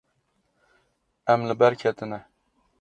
[1.33, 2.19] Em li ber ketine.